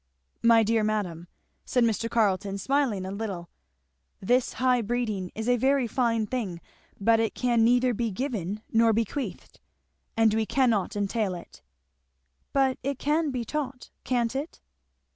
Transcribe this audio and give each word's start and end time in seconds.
"My 0.41 0.63
dear 0.63 0.83
madam," 0.83 1.27
said 1.63 1.83
Mr. 1.83 2.09
Carleton 2.09 2.57
smiling 2.57 3.05
a 3.05 3.11
little, 3.11 3.49
"this 4.19 4.53
high 4.53 4.81
breeding 4.81 5.31
is 5.35 5.47
a 5.47 5.57
very 5.57 5.85
fine 5.85 6.25
thing, 6.25 6.59
but 6.99 7.19
it 7.19 7.35
can 7.35 7.63
neither 7.63 7.93
be 7.93 8.09
given 8.09 8.63
nor 8.73 8.93
bequeathed; 8.93 9.59
and 10.17 10.33
we 10.33 10.47
cannot 10.47 10.95
entail 10.95 11.35
it." 11.35 11.61
"But 12.51 12.79
it 12.81 12.97
can 12.97 13.29
be 13.29 13.45
taught, 13.45 13.91
can't 14.03 14.35
it?" 14.35 14.59